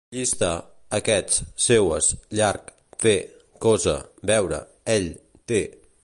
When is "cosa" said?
3.67-3.97